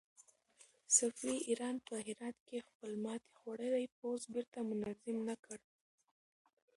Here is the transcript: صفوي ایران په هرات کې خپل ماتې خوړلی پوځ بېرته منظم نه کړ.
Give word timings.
صفوي 0.97 1.37
ایران 1.49 1.75
په 1.87 1.93
هرات 2.05 2.37
کې 2.47 2.65
خپل 2.67 2.91
ماتې 3.03 3.31
خوړلی 3.39 3.85
پوځ 3.99 4.19
بېرته 4.33 4.59
منظم 4.69 5.17
نه 5.29 5.35
کړ. 5.45 5.59